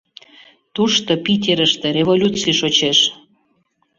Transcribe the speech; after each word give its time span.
Тушто, 0.75 1.11
Питерыште, 1.25 1.87
революций 1.97 2.53
шочеш. 2.59 2.99